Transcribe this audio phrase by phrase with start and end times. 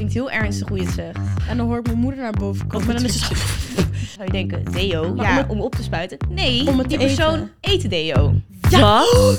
[0.00, 1.18] Klinkt heel ernstig hoe je het zegt.
[1.48, 2.86] En dan hoor ik mijn moeder naar boven komen.
[2.86, 3.34] Maar dan is het zo...
[4.16, 5.14] Zou je denken, deo?
[5.14, 6.18] Maar ja, om het- om op te spuiten.
[6.28, 7.84] Nee, Om het die te persoon eten.
[7.84, 8.34] eet deo.
[8.70, 9.38] Wat?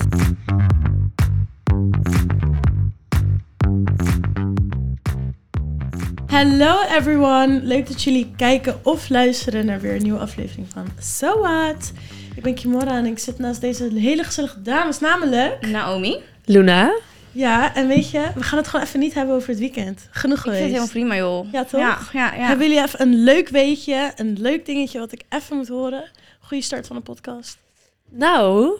[6.27, 7.59] Hello everyone.
[7.63, 11.91] Leuk dat jullie kijken of luisteren naar weer een nieuwe aflevering van So What.
[12.35, 15.67] Ik ben Kimora en ik zit naast deze hele gezellige dames, namelijk...
[15.67, 16.91] Naomi, Luna?
[17.31, 20.07] Ja, en weet je, we gaan het gewoon even niet hebben over het weekend.
[20.11, 20.59] Genoeg ik vind geweest.
[20.61, 21.51] het helemaal prima joh.
[21.51, 21.79] Ja, toch?
[21.81, 22.47] Ja, ja, ja.
[22.47, 26.09] Hebben jullie even een leuk weetje, een leuk dingetje wat ik even moet horen?
[26.39, 27.57] Goeie start van de podcast.
[28.09, 28.77] Nou,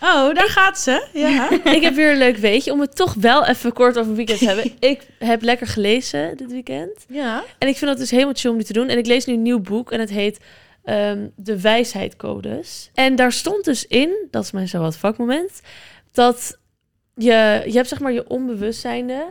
[0.00, 1.06] Oh, daar gaat ze.
[1.12, 1.50] Ja.
[1.76, 4.44] ik heb weer een leuk weetje om het toch wel even kort over weekend te
[4.46, 4.72] hebben.
[4.78, 7.04] Ik heb lekker gelezen dit weekend.
[7.08, 7.42] ja.
[7.58, 8.88] En ik vind dat dus helemaal chill om die te doen.
[8.88, 10.38] En ik lees nu een nieuw boek en het heet
[10.84, 12.90] ehm, De Wijsheidcodes.
[12.94, 15.60] En daar stond dus in, dat is mijn zo wat vakmoment,
[16.12, 16.58] dat
[17.22, 19.26] je, je hebt zeg maar je onbewustzijnde,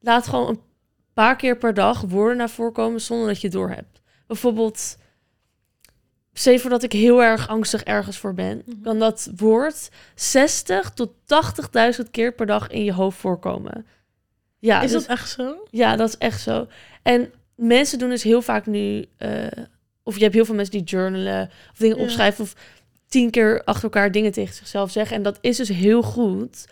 [0.00, 0.60] laat gewoon een
[1.14, 4.00] paar keer per dag woorden naar voren komen zonder dat je het doorhebt.
[4.26, 4.96] Bijvoorbeeld,
[6.32, 8.80] stel je voor dat ik heel erg angstig ergens voor ben, Mhm.
[8.82, 13.86] kan dat woord 60 tot 80.000 keer per dag in je hoofd voorkomen.
[14.58, 15.56] Ja, Is dus- dat echt zo?
[15.70, 16.66] ja, dat is echt zo.
[17.02, 19.04] En mensen doen dus heel vaak nu...
[19.16, 19.46] eh,
[20.02, 22.02] of je hebt heel veel mensen die journalen of dingen Ja.
[22.02, 22.44] opschrijven...
[22.44, 22.54] of
[23.08, 25.16] tien keer achter elkaar dingen tegen zichzelf zeggen.
[25.16, 26.64] En dat is dus heel goed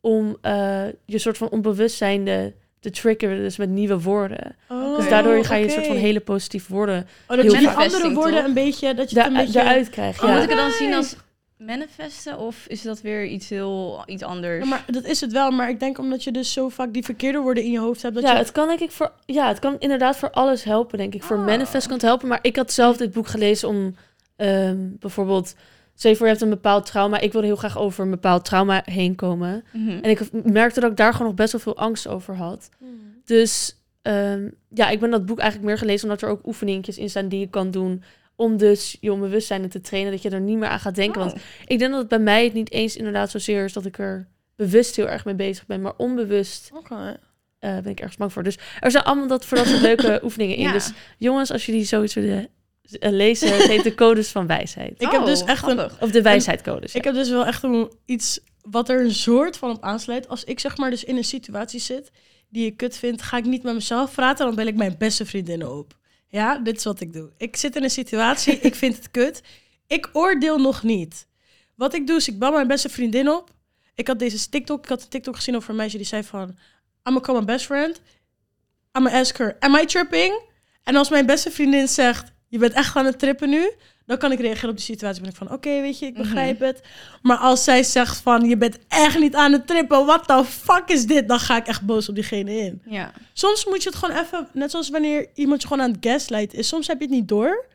[0.00, 4.56] om eh, je soort van onbewustzijnde te triggeren, dus met nieuwe woorden.
[4.68, 7.58] Oh, Dus daardoor ga je een soort van hele positieve woorden Oh, dat heel je
[7.58, 8.44] die andere woorden toch?
[8.44, 8.94] een beetje...
[8.94, 9.52] Dat je het daar, een beetje...
[9.62, 10.22] daaruit krijgt.
[10.22, 10.34] Oh, Ja.
[10.34, 11.16] Moet ik het dan zien als
[11.56, 14.62] manifesten of is dat weer iets heel iets anders?
[14.64, 15.50] Ja, maar dat is het wel.
[15.50, 18.14] Maar ik denk omdat je dus zo vaak die verkeerde woorden in je hoofd hebt...
[18.14, 18.38] Dat ja, je...
[18.38, 19.12] het kan denk ik voor.
[19.26, 21.22] Ja, het kan inderdaad voor alles helpen, denk ik.
[21.22, 21.44] Voor Oh.
[21.44, 22.28] manifest kan het helpen.
[22.28, 23.94] Maar ik had zelf dit boek gelezen om
[24.36, 25.54] ehm, bijvoorbeeld.
[25.98, 27.18] Stel je voor, je hebt een bepaald trauma.
[27.18, 29.64] Ik wilde heel graag over een bepaald trauma heen komen.
[29.72, 29.88] Mhm.
[29.90, 32.68] En ik merkte dat ik daar gewoon nog best wel veel angst over had.
[32.78, 33.20] Hmm.
[33.24, 37.10] Dus ehm, ja, ik ben dat boek eigenlijk meer gelezen omdat er ook oefeningetjes in
[37.10, 38.02] staan die je kan doen.
[38.36, 41.20] Om dus je onbewustzijn te trainen, dat je er niet meer aan gaat denken.
[41.20, 41.38] Want Oh.
[41.66, 44.28] ik denk dat het bij mij het niet eens inderdaad zozeer is dat ik er
[44.56, 47.16] bewust heel erg mee bezig ben, maar onbewust Oké.
[47.58, 48.42] eh, ben ik ergens bang voor.
[48.42, 50.62] Dus er zijn allemaal dat, voor dat soort leuke oefeningen in.
[50.62, 50.72] Ja.
[50.72, 52.48] Dus jongens, als jullie zoiets willen
[53.00, 54.92] lezen, het heet de codes van wijsheid.
[54.98, 55.76] Ik heb Oh, dus echt een...
[55.76, 56.00] grappig.
[56.00, 56.94] Of de wijsheidcodes.
[56.94, 58.40] Ik heb dus wel echt een, iets
[58.70, 60.28] wat er een soort van op aansluit.
[60.28, 62.10] Als ik zeg maar dus in een situatie zit
[62.48, 65.26] die ik kut vind, ga ik niet met mezelf praten, dan bel ik mijn beste
[65.26, 65.96] vriendinnen op.
[66.28, 67.30] Ja, dit is wat ik doe.
[67.36, 69.42] Ik zit in een situatie, ik vind het kut.
[69.86, 71.26] Ik oordeel nog niet.
[71.74, 73.50] Wat ik doe is, ik bel mijn beste vriendin op.
[73.94, 76.48] Ik had deze TikTok, ik had een TikTok gezien over een meisje die zei van,
[76.48, 76.56] I'm
[77.02, 78.00] gonna call my best friend.
[78.96, 80.40] I'm gonna ask her, am I tripping?
[80.82, 83.70] En als mijn beste vriendin zegt, je bent echt aan het trippen nu,
[84.06, 85.20] dan kan ik reageren op die situatie.
[85.22, 86.80] Ben ik van, oké, weet je, ik begrijp het.
[87.22, 90.84] Maar als zij zegt van, je bent echt niet aan het trippen, what the fuck
[90.86, 91.28] is dit?
[91.28, 92.82] Dan ga ik echt boos op diegene in.
[92.84, 93.12] Ja.
[93.32, 96.54] Soms moet je het gewoon even, net zoals wanneer iemand je gewoon aan het gaslight
[96.54, 96.68] is.
[96.68, 97.66] Soms heb je het niet door.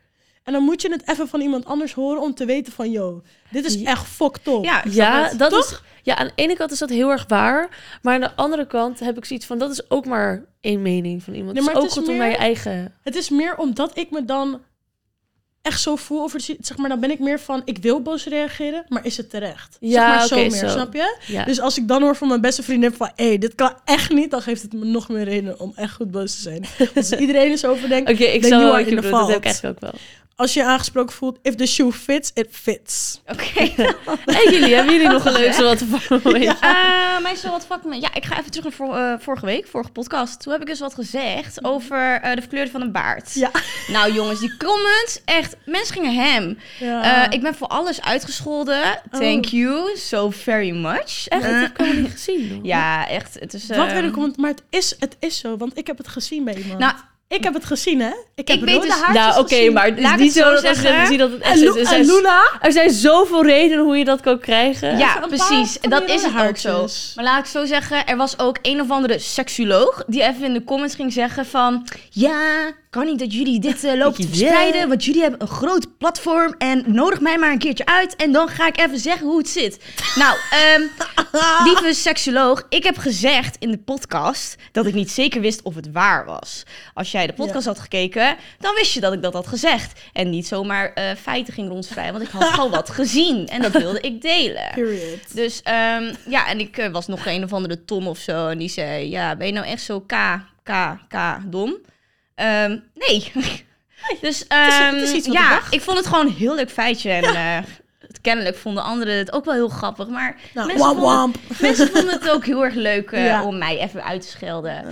[0.44, 3.22] En dan moet je het even van iemand anders horen om te weten van, yo,
[3.50, 4.64] dit is echt fucked up.
[4.64, 5.38] Ja, Ja, het.
[5.38, 5.70] dat Toch?
[5.70, 5.80] is.
[6.02, 7.68] Ja, aan de ene kant is dat heel erg waar.
[8.02, 11.22] Maar aan de andere kant heb ik zoiets van: dat is ook maar één mening
[11.22, 11.54] van iemand.
[11.54, 12.94] Nee, het maar is ook het is goed om meer- naar je eigen.
[13.02, 14.60] Het is meer omdat ik me dan
[15.62, 18.26] echt zo voel over de zeg maar dan ben ik meer van ik wil boos
[18.26, 19.76] reageren, maar is het terecht?
[19.80, 20.68] Ja, zeg maar zo meer, zo.
[20.68, 21.16] snap je?
[21.26, 21.44] Ja.
[21.44, 24.10] Dus als ik dan hoor van mijn beste vriendin van hé, hey, dit kan echt
[24.12, 26.64] niet, dan geeft het me nog meer reden om echt goed boos te zijn.
[26.94, 29.10] Als iedereen is over denkt, Oké, ik zal wel in bedoelt.
[29.12, 30.00] Dat heb ik eigenlijk ook wel.
[30.36, 33.20] Als je je aangesproken voelt, if the shoe fits, it fits.
[33.26, 33.60] Oké.
[34.24, 35.82] En jullie, hebben jullie nog een leuk wat
[36.22, 36.56] van Ja.
[36.60, 38.00] Eh, mijn zo wat vakman.
[38.00, 40.40] Ja, ik ga even terug naar vor- eh, vorige week, vorige podcast.
[40.42, 43.34] Toen heb ik dus wat gezegd over eh, de verkleuring van een baard.
[43.34, 43.50] Ja.
[43.88, 46.58] Nou jongens, die comments, echt, mensen gingen hem.
[46.78, 47.24] Ja.
[47.26, 49.00] Eh, ik ben voor alles uitgescholden.
[49.10, 49.50] Thank Oh.
[49.50, 51.28] you so very much.
[51.28, 52.60] Echt, dat Eh, heb ik helemaal niet gezien.
[52.74, 53.36] ja, echt.
[53.40, 55.86] Het is, Wat eh, weer een comment, maar het is, het is zo, want ik
[55.86, 56.78] heb het gezien bij iemand.
[56.78, 56.94] Nou,
[57.28, 58.12] ik heb het gezien, hè?
[58.34, 59.72] Ik heb Ik weet dus- haartjes Nou, oké, gezien.
[59.72, 61.00] maar het is Laat niet het zo zo dat zeggen.
[61.00, 61.68] gezien dat het echt En, is.
[61.68, 62.42] Er en zijn, Luna?
[62.60, 64.98] er zijn zoveel redenen hoe je dat kan krijgen.
[64.98, 65.80] Ja, precies.
[65.80, 66.86] En dat is het ook zo.
[67.14, 70.52] Maar laat ik zo zeggen, er was ook een of andere seksuoloog die even in
[70.52, 71.86] de comments ging zeggen van...
[72.10, 75.98] Ja, kan niet dat jullie dit eh, lopen te verspreiden, want jullie hebben een groot
[75.98, 79.38] platform en nodig mij maar een keertje uit en dan ga ik even zeggen hoe
[79.38, 79.78] het zit.
[80.14, 80.80] nou, ehm,
[81.64, 85.92] lieve seksuoloog, ik heb gezegd in de podcast dat ik niet zeker wist of het
[85.92, 86.62] waar was.
[86.94, 90.00] Als jij de podcast had gekeken, dan wist je dat ik dat had gezegd.
[90.12, 93.72] En niet zomaar eh, feiten ging rondspreiden, want ik had gewoon wat gezien en dat
[93.72, 94.70] wilde ik delen.
[94.74, 95.34] Period.
[95.34, 98.48] Dus ehm, ja, en ik eh, was nog een of andere Tom of zo.
[98.48, 100.14] En die zei, ja, ben je nou echt zo K,
[100.62, 100.70] K,
[101.08, 101.16] K
[101.46, 101.76] dom?
[102.34, 103.32] Ehm, nee.
[104.20, 107.10] dus het is ehm, ik ja, ik vond het gewoon een heel leuk feitje.
[107.10, 107.58] En eh,
[108.22, 110.08] kennelijk vonden anderen het ook wel heel grappig.
[110.08, 111.36] Maar Nou, mensen, wamp, vonden, wamp.
[111.60, 113.44] mensen vonden het ook heel erg leuk Ja.
[113.44, 114.84] om mij even uit te schelden.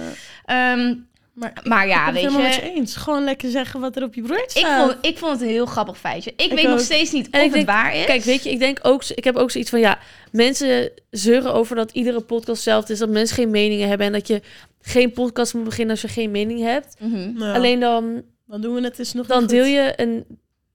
[1.32, 2.64] Maar Maar ik ja, het weet helemaal met je...
[2.64, 2.96] je eens.
[2.96, 4.90] Gewoon lekker zeggen wat er op je Ik staat.
[4.90, 6.30] vond, ik vond het een heel grappig feitje.
[6.36, 8.04] Ik, Ik weet nog steeds niet En of ik het denk- waar is.
[8.04, 9.98] Kijk, weet je, ik denk ook, ik heb ook zoiets van, ja,
[10.32, 14.26] mensen zeuren over dat iedere podcast hetzelfde is, dat mensen geen meningen hebben en dat
[14.26, 14.40] je
[14.80, 16.96] geen podcast moet beginnen als je geen mening hebt.
[16.98, 17.32] Mhm.
[17.32, 20.24] Nou, Alleen dan, dan doen we het dus nog dan niet deel je een,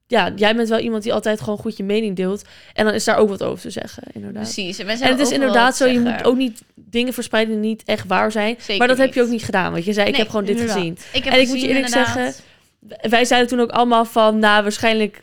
[0.07, 2.41] ja, jij bent wel iemand die altijd gewoon goed je mening deelt
[2.73, 4.43] en dan is daar ook wat over te zeggen, inderdaad.
[4.43, 4.79] Precies.
[4.79, 8.07] En, En het is inderdaad zo, je moet ook niet dingen verspreiden die niet echt
[8.07, 8.55] waar zijn.
[8.59, 10.45] Zeker maar dat heb je ook niet gedaan, want je zei, ik Nee, heb gewoon
[10.45, 10.77] dit inderdaad.
[10.77, 10.97] gezien.
[11.13, 12.13] Ik heb En ik moet je eerlijk inderdaad.
[12.15, 15.19] zeggen, Wij zeiden toen ook allemaal van, nou, waarschijnlijk,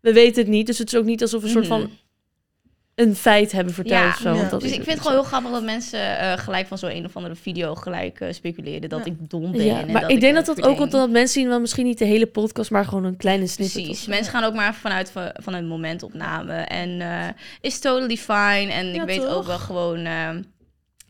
[0.00, 0.66] we weten het niet.
[0.66, 1.78] Dus het is ook niet alsof we een soort Mhm.
[1.80, 1.90] van
[2.94, 4.08] een feit hebben verteld Ja.
[4.08, 4.28] of zo.
[4.28, 4.34] Ja.
[4.36, 6.90] want dat Dus ik vind het gewoon heel grappig dat mensen eh, gelijk van zo'n
[6.96, 9.04] een of andere video gelijk eh, speculeren dat Ja.
[9.12, 9.64] ik dom ben.
[9.64, 11.84] Ja, en maar dat ik denk dat dat ook komt omdat mensen zien wel misschien
[11.84, 13.82] niet de hele podcast, maar gewoon een kleine snippet.
[13.82, 14.06] Precies.
[14.06, 16.52] Mensen gaan ook maar vanuit van, van een momentopname.
[16.54, 17.28] En eh
[17.60, 18.72] is totally fine.
[18.72, 19.34] En Ja, ik weet toch?
[19.34, 20.06] ook wel gewoon...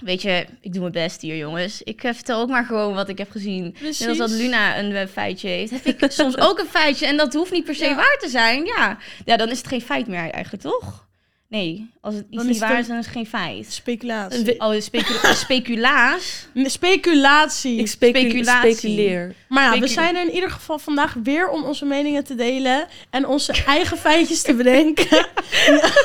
[0.04, 1.82] weet je, ik doe mijn best hier, jongens.
[1.82, 3.72] Ik eh, vertel ook maar gewoon wat ik heb gezien.
[3.72, 3.98] Precies.
[3.98, 7.06] Net als dat Luna een eh, feitje heeft, heb ik soms ook een feitje.
[7.06, 7.94] En dat hoeft niet per se Ja.
[7.94, 8.64] waar te zijn.
[8.64, 8.98] Ja.
[9.24, 11.07] ja, dan is het geen feit meer eigenlijk, toch?
[11.48, 13.72] Nee, als het iets niet waar is, dan is het geen feit.
[13.72, 14.60] Speculatie.
[14.60, 16.48] Oh, specu speculaas.
[16.78, 17.78] Speculatie.
[17.78, 18.72] Ik specu- Speculatie.
[18.76, 19.34] speculeer.
[19.48, 22.86] Maar ja, we zijn er in ieder geval vandaag weer om onze meningen te delen
[23.10, 25.26] en onze eigen feitjes te bedenken.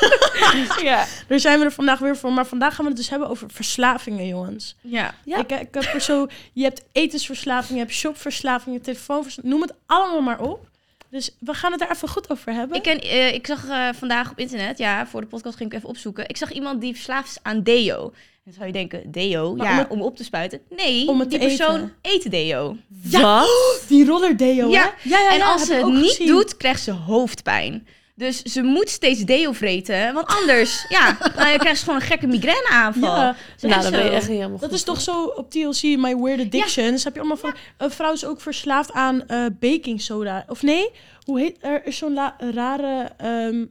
[0.83, 1.05] ja.
[1.27, 2.31] Daar zijn we er vandaag weer voor.
[2.33, 4.75] Maar vandaag gaan we het dus hebben over verslavingen, jongens.
[4.81, 5.13] Ja.
[5.25, 5.37] Ja.
[5.37, 9.61] Ik, ik heb er zo, je hebt etensverslaving, je hebt shopverslaving, je hebt telefoonverslaving, noem
[9.61, 10.71] het allemaal maar op.
[11.13, 12.77] Dus we gaan het daar even goed over hebben.
[12.77, 15.77] Ik, ken, eh, ik zag eh, vandaag op internet, ja, voor de podcast ging ik
[15.77, 16.29] even opzoeken.
[16.29, 18.03] Ik zag iemand die verslaafd is aan deo.
[18.05, 18.11] En
[18.43, 19.55] dan zou je denken, deo?
[19.55, 20.61] Maar ja, om op te spuiten.
[20.69, 22.23] Nee, Om het die te persoon eten.
[22.25, 22.77] eet deo.
[23.03, 23.21] Ja.
[23.39, 23.83] Wat?
[23.87, 24.81] Die roller deo, Ja.
[24.81, 25.09] hè?
[25.09, 26.27] Ja, ja, en ja, als heb ze het niet gezien.
[26.27, 27.87] doet, krijgt ze hoofdpijn.
[28.15, 32.27] Dus ze moet steeds deo vreten, want anders, ja, dan krijgt ze gewoon een gekke
[32.27, 33.15] migraineaanval.
[33.15, 35.23] Ja, Dat is Nou, echt dan ben je echt niet helemaal dat is toch zo
[35.25, 37.03] op TLC, My Weird Addictions.
[37.03, 37.55] Heb je allemaal van...
[37.77, 40.43] Een vrouw is ook verslaafd aan eh baking soda.
[40.47, 40.89] Of nee,
[41.25, 41.57] hoe heet...
[41.61, 43.65] Er is zo'n rare ehm,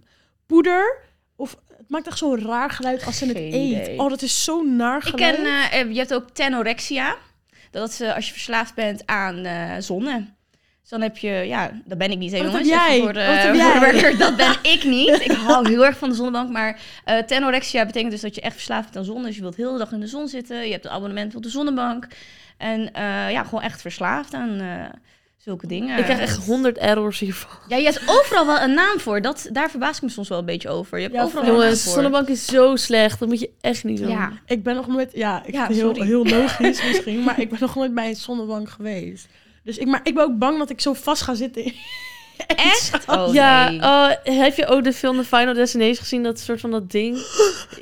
[0.46, 0.98] poeder.
[1.36, 3.82] Of het maakt echt zo'n raar geluid als ze het Geen eet.
[3.82, 3.98] idee.
[3.98, 5.36] Oh, dat is zo naar Ik geluid.
[5.36, 7.16] ken, eh, eh, je hebt ook tenorexia.
[7.70, 10.26] Dat is eh, als je verslaafd bent aan eh zonne.
[10.82, 12.68] Dus dan heb je, ja, dat ben ik niet, hè, jongens.
[12.68, 13.00] jij?
[13.00, 13.90] Voor de, Wat heb voor de jij?
[13.90, 15.20] record, dat ben ik niet.
[15.24, 16.50] Ik hou heel erg van de zonnebank.
[16.50, 19.22] Maar eh, tenorexia betekent dus dat je echt verslaafd bent aan zon.
[19.22, 20.64] Dus je wilt heel de dag in de zon zitten.
[20.66, 22.06] Je hebt een abonnement op de zonnebank.
[22.58, 24.84] En eh, ja, gewoon echt verslaafd aan eh,
[25.36, 25.98] zulke dingen.
[25.98, 27.50] Ik krijg echt honderd errors hiervan.
[27.68, 29.20] Ja, je hebt overal wel een naam voor.
[29.22, 30.96] Dat, daar verbaas ik me soms wel een beetje over.
[30.98, 31.92] Je hebt Ja, overal wel een naam Jongens, voor.
[31.92, 33.18] zonnebank is zo slecht.
[33.18, 34.08] Dat moet je echt niet doen.
[34.10, 35.10] Ja, Ik ben nog nooit...
[35.14, 36.06] Ja, ik Ja, heel, sorry.
[36.06, 37.22] heel logisch misschien.
[37.22, 39.26] maar ik ben nog nooit bij een zonnebank geweest.
[39.64, 41.64] Dus ik, maar ik ben ook bang dat ik zo vast ga zitten.
[42.46, 43.08] echt?
[43.08, 43.80] Oh, ja, nee.
[43.80, 46.22] oh, heb je ook de film The Final Destination gezien?
[46.22, 47.16] Dat soort van dat ding.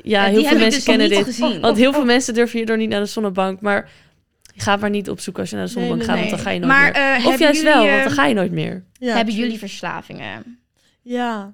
[0.03, 1.35] Ja, Ja, heel veel ik mensen dus nog kennen niet dit.
[1.35, 1.61] gezien.
[1.61, 3.61] Want heel veel mensen durven hierdoor niet naar de zonnebank.
[3.61, 3.89] Maar
[4.55, 6.51] ga maar niet opzoeken als je naar de Nee, zonnebank nee, gaat, want dan ga
[6.53, 7.01] je nooit Maar meer.
[7.01, 8.83] eh, Of hebben juist jullie, wel, eh, want dan ga je nooit meer.
[8.93, 10.59] Ja, hebben jullie verslavingen?
[11.01, 11.53] Ja,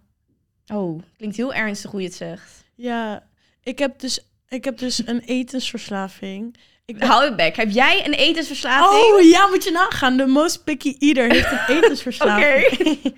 [0.74, 2.64] Oh, klinkt heel ernstig hoe je het zegt.
[2.76, 3.26] ja.
[3.64, 4.20] Ik heb dus,
[4.50, 6.56] ik heb dus een etensverslaving.
[6.92, 7.56] Ik Hou je bek.
[7.56, 9.14] Heb jij een etensverslaving?
[9.14, 10.18] Oh ja, moet je nagaan.
[10.18, 13.00] De most picky eater heeft een etensverslaving.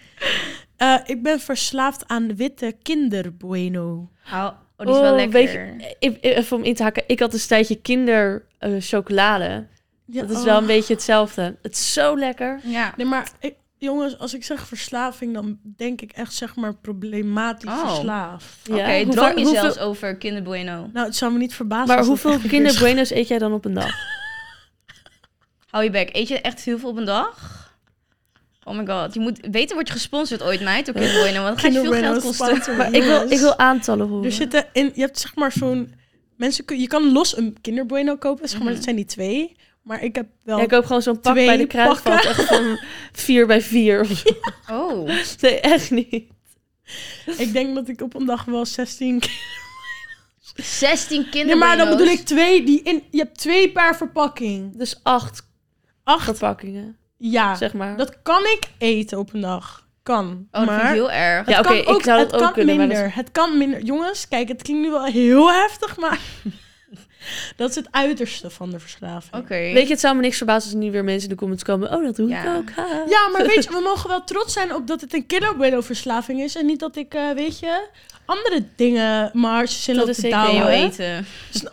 [0.77, 4.09] Eh, ik ben verslaafd aan witte Kinder Bueno.
[4.33, 4.45] Oh,
[4.77, 5.31] oh, die is wel Oh, lekker.
[5.31, 7.03] weet je, ik- even om in te haken.
[7.07, 9.67] Ik had een tijdje kinder eh, chocolade.
[10.05, 10.43] Ja, Dat is oh.
[10.43, 11.57] wel een beetje hetzelfde.
[11.61, 12.59] Het is zo lekker.
[12.63, 12.93] Ja.
[12.97, 17.69] Nee, maar ik- jongens, als ik zeg verslaving, dan denk ik echt zeg maar problematisch
[17.69, 17.87] Oh.
[17.89, 18.45] verslaafd.
[18.63, 20.89] Ja, Oké, droom je hoeveel- zelfs over Kinder Bueno?
[20.93, 21.95] Nou, het zou me niet verbazen.
[21.95, 23.91] Maar hoeveel kinder buenos eet jij dan op een dag?
[25.71, 26.09] Hou je bek.
[26.15, 27.57] Eet je echt heel veel op een dag?
[28.63, 29.13] Oh my god.
[29.13, 31.41] Je moet weten, word je gesponsord ooit, meid, door Kinder Bueno?
[31.43, 32.77] Want dat gaat je veel Bueno geld kosten.
[32.77, 34.25] Maar ik wil, ik wil aantallen horen.
[34.25, 35.93] Er zitten in, je hebt zeg maar zo'n
[36.35, 38.75] mensen, kun- je kan los een Kinder Bueno kopen, zeg maar, Mhm.
[38.75, 39.55] dat zijn die twee.
[39.89, 40.57] Maar ik heb wel.
[40.57, 42.03] Ja, ik koop gewoon zo'n pak Twee bij de kruidvat.
[42.03, 42.29] pakken.
[42.29, 42.79] Echt van
[43.11, 44.29] 4 bij 4 of zo.
[44.75, 45.09] Oh.
[45.41, 46.23] Nee, echt niet.
[47.37, 49.21] Ik denk dat ik op een dag wel 16.
[50.55, 53.03] 16 Kinder Nee, maar dan bedoel ik twee die in.
[53.11, 54.77] Je hebt twee per verpakking.
[54.77, 55.47] Dus acht
[56.03, 56.23] Acht.
[56.23, 57.97] verpakkingen, Ja, zeg maar.
[57.97, 59.87] dat kan ik eten op een dag.
[60.03, 60.47] Kan.
[60.51, 61.45] Oh, dat vind ik maar heel erg.
[61.45, 63.05] het Ja, kan oké, ik zou het dat ook kan kunnen, maar minder.
[63.05, 63.81] dat Het kan minder.
[63.83, 66.19] Jongens, kijk, het klinkt nu wel heel heftig, maar
[67.55, 69.33] dat is het uiterste van de verslaving.
[69.43, 69.55] Oké.
[69.55, 71.63] Weet je, het zou me niks verbazen als er nu weer mensen in de comments
[71.63, 71.91] komen.
[71.93, 72.43] Oh, dat doe Ja.
[72.43, 72.69] ik ook.
[72.75, 72.87] ha.
[73.09, 75.81] Ja, maar weet je, we mogen wel trots zijn op dat het een Kinder Bueno
[75.81, 76.55] verslaving is.
[76.55, 77.87] En niet dat ik, eh, weet je,
[78.25, 80.67] andere dingen marges in Dat loop is te douwen.
[80.67, 81.25] eten.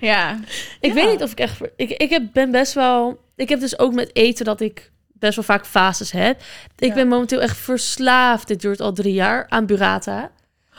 [0.00, 0.38] ja.
[0.80, 0.94] Ik Ja.
[0.94, 1.60] weet niet of ik echt...
[1.76, 3.20] Ik, ik heb, ben best wel...
[3.36, 6.40] Ik heb dus ook met eten dat ik best wel vaak fases heb.
[6.78, 6.94] Ik Ja.
[6.94, 8.48] ben momenteel echt verslaafd.
[8.48, 10.30] Dit duurt al drie jaar aan burrata.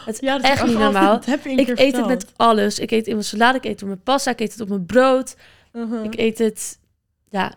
[0.06, 1.22] Het is Ja, dat echt heb ik niet al- normaal.
[1.44, 2.79] Ik eet het met alles.
[2.79, 4.62] Ik eet het in mijn salade, ik eet het op mijn pasta, ik eet het
[4.62, 5.36] op mijn brood.
[5.74, 6.03] Uh-huh.
[6.03, 6.79] Ik eet het
[7.29, 7.53] ja,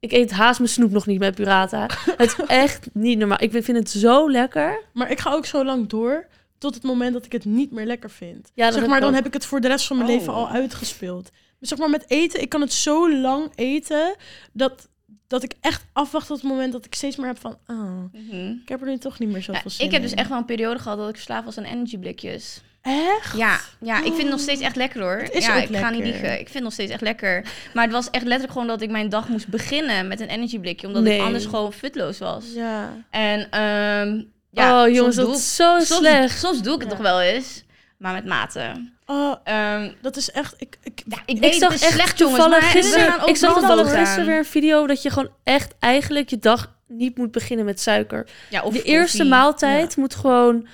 [0.00, 1.86] ik eet haast mijn snoep nog niet met burrata.
[2.16, 3.42] het is echt niet normaal.
[3.42, 4.82] Ik vind het zo lekker.
[4.92, 6.26] Maar ik ga ook zo lang door
[6.58, 8.50] tot het moment dat ik het niet meer lekker vind.
[8.54, 9.14] Ja, zeg maar, dan ook.
[9.14, 10.16] heb ik het voor de rest van mijn Oh.
[10.16, 11.30] leven al uitgespeeld.
[11.32, 14.14] Maar zeg maar, met eten, ik kan het zo lang eten
[14.52, 14.88] dat,
[15.30, 18.50] dat ik echt afwacht tot het moment dat ik steeds meer heb van, oh, Mhm.
[18.62, 20.38] ik heb er nu toch niet meer zoveel Ja, zin ik heb dus echt wel
[20.38, 22.60] een periode gehad dat ik verslaafd was aan energyblikjes.
[22.82, 23.36] Echt?
[23.36, 25.16] Ja, ja, ik vind het nog steeds echt lekker hoor.
[25.16, 26.30] Het is ja, ook ik ga niet liegen.
[26.32, 27.44] Ik vind het nog steeds echt lekker.
[27.74, 30.86] Maar het was echt letterlijk gewoon dat ik mijn dag moest beginnen met een energieblikje.
[30.86, 31.16] Omdat Nee.
[31.18, 32.44] ik anders gewoon futloos was.
[32.54, 32.92] Ja.
[33.10, 36.38] En ehm ja, oh jongens, soms doe dat ik- is zo soms, slecht.
[36.38, 36.96] soms doe ik het Ja.
[36.96, 37.64] nog wel eens.
[37.96, 38.90] Maar met mate.
[39.12, 40.54] Oh, Ehm, dat is echt...
[40.58, 42.38] Ik, ik, ja, ik zag het is echt slecht jongens.
[42.42, 46.38] toevallig gisteren, ik zag toevallig gisteren weer een video dat je gewoon echt eigenlijk je
[46.38, 48.26] dag niet moet beginnen met suiker.
[48.50, 50.66] Ja, of de eerste maaltijd moet gewoon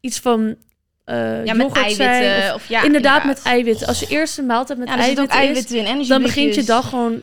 [0.00, 0.56] iets van
[1.04, 2.10] eh Ja, met zijn.
[2.10, 2.54] eiwitten.
[2.54, 3.86] of- ja, inderdaad, met eiwitten.
[3.86, 6.06] Als je eerste maaltijd met Ja, eiwitten is, eiwitten in.
[6.08, 7.22] dan begint je dag gewoon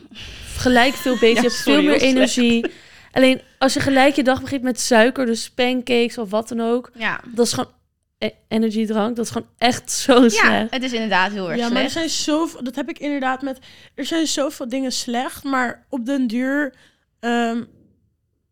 [0.56, 1.28] gelijk veel beter.
[1.34, 2.14] Ja, je hebt sorry, veel meer slecht.
[2.14, 2.64] energie.
[3.12, 6.90] Alleen als je gelijk je dag begint met suiker, dus pancakes of wat dan ook,
[6.94, 7.20] Ja.
[7.34, 7.70] dat is gewoon
[8.48, 9.16] energiedrank.
[9.16, 10.70] Dat is gewoon echt zo ja, slecht.
[10.74, 12.62] het is inderdaad heel erg ja, maar er zijn zoveel...
[12.64, 13.58] Dat heb ik inderdaad met...
[13.94, 16.74] Er zijn zoveel dingen slecht, maar op den duur...
[17.20, 17.62] ehm,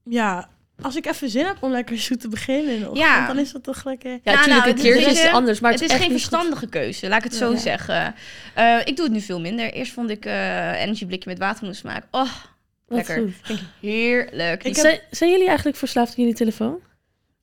[0.04, 0.48] ja,
[0.82, 3.26] als ik even zin heb om lekker zoet te beginnen Ja.
[3.26, 4.10] dan is dat toch lekker...
[4.10, 5.94] Ja, Nou, natuurlijk, nou, een keertje weet is je, het anders, maar het het, is
[5.96, 6.20] echt geen goed.
[6.20, 7.56] verstandige keuze, laat ik het zo Ja.
[7.58, 8.14] zeggen.
[8.54, 9.72] Eh, ik doe het nu veel minder.
[9.72, 12.04] Eerst vond ik eh energieblikje met watermeloensmaak.
[12.10, 13.14] Oh, Wat lekker.
[13.42, 14.60] Vind ik heerlijk.
[14.64, 16.80] Ik Ik, Zijn, zijn jullie eigenlijk verslaafd aan jullie telefoon?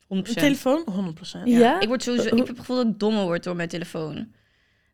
[0.05, 0.07] 100%.
[0.07, 0.85] Een telefoon?
[1.19, 1.43] 100%.
[1.43, 1.57] Ja.
[1.59, 1.79] Ja.
[1.79, 4.27] Ik, word sowieso, ik heb het gevoel dat ik dommer word door mijn telefoon.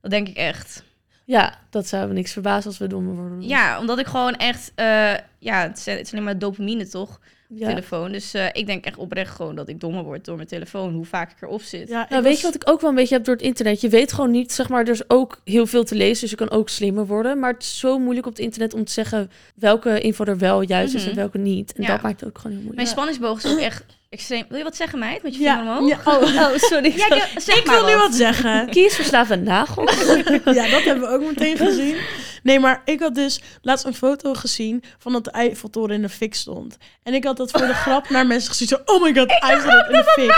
[0.02, 0.84] Dat denk ik echt.
[1.26, 3.42] Ja, dat zou me niks verbazen als we dommer worden.
[3.42, 4.72] Ja, omdat ik gewoon echt...
[4.76, 7.20] eh, ja, het is, het is alleen maar dopamine, toch?
[7.54, 7.68] Ja.
[7.68, 8.12] Telefoon.
[8.12, 10.94] Dus eh, ik denk echt oprecht gewoon dat ik dommer word door mijn telefoon.
[10.94, 11.88] Hoe vaak ik erop zit.
[11.90, 13.82] Ja, Nou, weet je wat ik ook wel een beetje heb door het internet?
[13.82, 16.36] Je weet gewoon niet, zeg maar, er is ook heel veel te lezen, dus je
[16.36, 17.40] kan ook slimmer worden.
[17.40, 20.62] Maar het is zo moeilijk op het internet om te zeggen welke info er wel
[20.62, 21.10] juist is Mhm.
[21.10, 21.74] en welke niet.
[21.74, 21.88] En Ja.
[21.88, 22.88] dat maakt het ook gewoon heel Mijn moeilijk.
[22.90, 24.46] spanningsboog is ook echt extreem...
[24.50, 25.24] Wil je wat zeggen, meid?
[25.24, 26.04] Met je Ja, vinger omhoog?
[26.06, 26.94] ja, oh, Oh, sorry.
[26.96, 28.70] Ja, ik, zeg ik maar wil nu wat zeggen.
[28.70, 29.98] Kies verslaafd aan nagels.
[30.58, 31.96] ja, dat hebben we ook meteen gezien.
[32.44, 36.10] Nee, maar ik had dus laatst een foto gezien van dat de Eiffeltoren in de
[36.10, 36.78] fik stond.
[37.04, 38.68] En ik had dat voor de grap naar mensen gezien.
[38.68, 40.30] Zo, oh my god, de Eiffeltoren in de fik.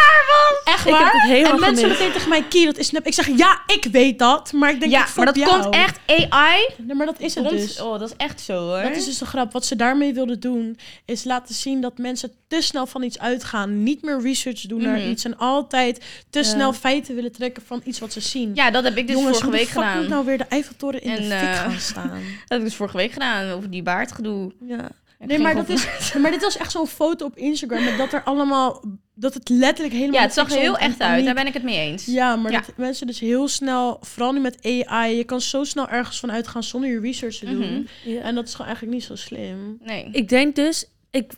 [0.74, 1.04] Echt Ik waar?
[1.04, 3.06] heb het helemaal en mensen meteen tegen mij, Kie, dat is snap.
[3.06, 4.52] Ik zeg, ja, ik weet dat.
[4.54, 5.62] Maar ik denk, Ja, ik maar dat jou.
[5.62, 6.68] komt echt AI.
[6.78, 7.82] Nee, maar dat is het dus.
[7.82, 8.82] Oh, dat is echt zo hoor.
[8.82, 9.52] Dat is dus de grap.
[9.52, 13.84] Wat ze daarmee wilden doen, is laten zien dat mensen te snel van iets uitgaan.
[13.84, 15.10] Niet meer research doen naar Mhm.
[15.10, 15.26] iets.
[15.26, 16.46] En altijd te Ja.
[16.46, 18.52] snel feiten willen trekken van iets wat ze zien.
[18.54, 19.98] Ja, dat heb ik dus Jongens, vorige week gedaan.
[19.98, 22.10] moet nou weer de Eiffeltoren in de fik eh, gaan staan?
[22.40, 24.52] Dat heb ik dus vorige week gedaan over die baardgedoe.
[24.66, 24.90] Ja.
[25.26, 25.88] Nee, maar, dat is,
[26.22, 27.84] maar dit was echt zo'n foto op Instagram.
[27.84, 28.84] Met dat er allemaal.
[29.16, 30.16] Dat het letterlijk helemaal.
[30.20, 31.26] Ja, het zag er heel echt uit.
[31.26, 32.06] Daar ben ik het mee eens.
[32.06, 32.60] Ja, maar Ja.
[32.66, 33.98] dat mensen dus heel snel.
[34.02, 34.58] Vooral nu met
[34.88, 35.16] AI.
[35.18, 37.58] Je kan zo snel ergens van uitgaan zonder je research te doen.
[37.60, 37.82] Mhm.
[38.12, 38.22] Ja.
[38.22, 39.78] En dat is gewoon eigenlijk niet zo slim.
[39.82, 40.10] Nee.
[40.12, 41.32] Ik denk dus, ik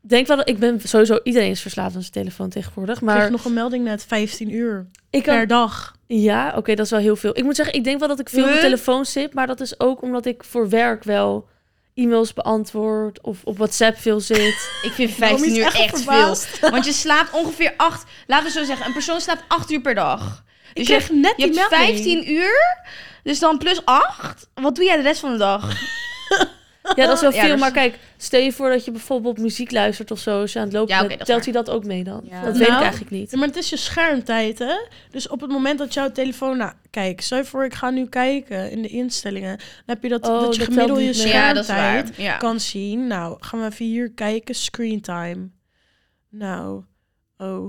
[0.00, 3.00] denk wel dat ik ben sowieso, iedereen is verslaafd aan zijn telefoon tegenwoordig.
[3.00, 5.94] Maar ik kreeg nog een melding net 15 uur ik kan, per dag.
[6.06, 7.38] Ja, oké, dat is wel heel veel.
[7.38, 8.60] Ik moet zeggen, ik denk wel dat ik veel op de Huh?
[8.62, 11.48] telefoon zit, maar dat is ook omdat ik voor werk wel
[11.94, 14.70] e-mails beantwoord of op WhatsApp veel zit.
[14.82, 16.70] Ik vind Naomi 15 is uur echt veel.
[16.70, 18.04] Want je slaapt ongeveer 8...
[18.26, 20.44] Laten we zo zeggen, een persoon slaapt 8 uur per dag.
[20.72, 21.96] Ik Dus je, net je die hebt melding.
[21.96, 22.78] 15 uur,
[23.22, 24.48] dus dan plus 8.
[24.54, 25.72] Wat doe jij de rest van de dag?
[26.96, 29.38] Ja, dat is wel Ja, veel, dus- maar kijk, stel je voor dat je bijvoorbeeld
[29.38, 32.04] muziek luistert of zo, als je aan het lopen Ja, telt hij dat ook mee
[32.04, 32.20] dan?
[32.24, 32.42] Ja.
[32.44, 33.30] Dat weet ik Nou, eigenlijk niet.
[33.30, 34.74] Ja, maar het is je schermtijd, hè?
[35.10, 36.56] Dus op het moment dat jouw telefoon...
[36.56, 39.56] Nou, kijk, stel je voor, ik ga nu kijken in de instellingen.
[39.58, 41.28] Dan heb je dat, Oh, dat je dat gemiddeld telt je.
[41.28, 42.36] Ja, schermtijd Ja.
[42.36, 43.06] kan zien.
[43.06, 44.54] Nou, gaan we even hier kijken.
[44.54, 45.48] Screen time.
[46.28, 46.82] Nou,
[47.38, 47.68] oh.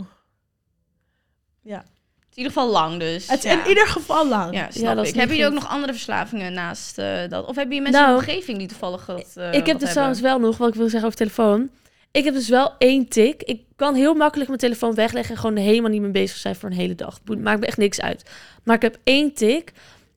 [2.34, 3.28] In ieder geval lang dus.
[3.28, 3.64] Het is ja.
[3.64, 4.54] in ieder geval lang.
[4.54, 5.16] Ja, snap dat is ik.
[5.16, 7.46] niet Hebben jullie ook nog andere verslavingen naast eh, dat?
[7.46, 9.80] Of hebben je mensen Nou, in de omgeving die toevallig dat eh, ik heb wat
[9.80, 11.70] dus trouwens wel nog, wat ik wil zeggen over telefoon.
[12.12, 13.44] Ik heb dus wel één tik.
[13.44, 16.70] Ik kan heel makkelijk mijn telefoon wegleggen en gewoon helemaal niet meer bezig zijn voor
[16.70, 17.20] een hele dag.
[17.26, 18.30] Het maakt me echt niks uit.
[18.64, 19.72] Maar ik heb één tik.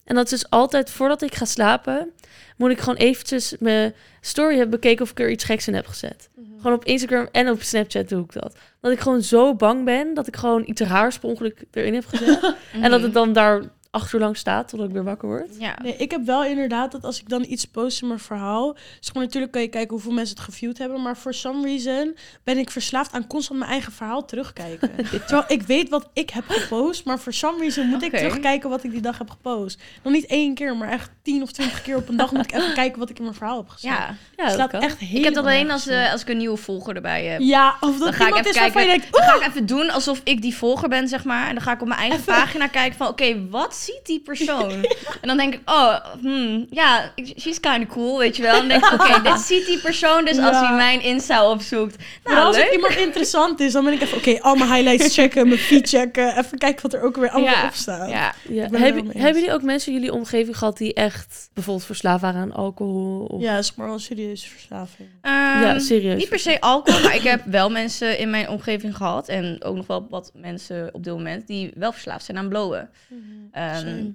[0.05, 2.13] En dat is dus altijd voordat ik ga slapen,
[2.57, 5.87] moet ik gewoon eventjes mijn story hebben bekeken of ik er iets geks in heb
[5.87, 6.29] gezet.
[6.65, 8.57] Gewoon op Instagram en op Snapchat doe ik dat.
[8.81, 12.07] Dat ik gewoon zo bang ben dat ik gewoon iets raars per ongeluk erin heb
[12.07, 12.57] gezet.
[12.83, 13.63] En dat het dan daar
[13.95, 15.57] acht uur lang staat totdat ik weer wakker word.
[15.59, 15.75] Ja.
[15.83, 18.77] Nee, ik heb wel inderdaad dat als ik dan iets post in mijn verhaal...
[19.01, 21.03] Zeg maar, natuurlijk kan je kijken hoeveel mensen het geviewd hebben...
[21.03, 24.91] maar for some reason ben ik verslaafd aan constant mijn eigen verhaal terugkijken.
[25.27, 27.05] Terwijl ik weet wat ik heb gepost...
[27.05, 29.83] maar for some reason moet ik terugkijken wat ik die dag heb gepost.
[30.03, 32.33] Nog niet één keer, maar echt tien of twintig keer op een dag...
[32.33, 33.91] moet ik even kijken wat ik in mijn verhaal heb gezet.
[33.91, 34.15] ja.
[34.37, 34.81] Ja, Het dat slaat kan.
[34.81, 37.41] echt heel Ik heb dat alleen als, eh, als ik een nieuwe volger erbij heb.
[37.41, 38.93] Ja, of dat Dan ga ik iemand even is waarvan kijken.
[38.93, 39.13] je denkt...
[39.17, 41.49] Dan ga ik even doen alsof ik die volger ben, zeg maar.
[41.49, 43.09] En dan ga ik op mijn eigen Even- pagina kijken van...
[43.09, 44.73] Oké, wat ziet die persoon?
[45.21, 48.53] En dan denk ik, oh, hmm, ja, she's kind of cool, weet je wel.
[48.55, 50.67] En dan denk ik, oké, dit ziet die persoon, dus als Ja.
[50.67, 51.97] hij mijn Insta opzoekt.
[52.25, 52.67] Maar Nou, als leuk.
[52.67, 55.89] ik iemand interessant is, dan ben ik even, oké, al mijn highlights checken, mijn feed
[55.89, 56.39] checken.
[56.39, 57.67] Even kijken wat er ook weer allemaal Ja.
[57.67, 58.11] op staat.
[58.11, 58.69] Ja, Ja.
[58.71, 63.25] Hebben, jullie ook mensen in jullie omgeving gehad die echt bijvoorbeeld verslaafd waren aan alcohol?
[63.25, 63.43] Of...
[63.43, 65.09] Ja, is maar wel een serieuze verslaving.
[65.23, 66.19] Ja, Ehm, serieus.
[66.19, 69.29] Niet per se alcohol, maar ik heb wel mensen in mijn omgeving gehad.
[69.29, 72.91] En ook nog wel wat mensen op dit moment die wel verslaafd zijn aan blowen.
[73.11, 73.19] Ehm,
[73.55, 74.15] Same.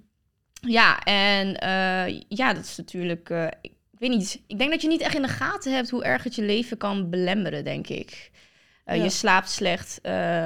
[0.62, 3.30] ja, en eh, ja, dat is natuurlijk.
[3.30, 4.42] eh, ik weet niet.
[4.48, 6.78] Ik denk dat je niet echt in de gaten hebt hoe erg het je leven
[6.78, 8.32] kan belemmeren, denk ik.
[8.86, 9.04] Eh, Ja.
[9.04, 10.00] Je slaapt slecht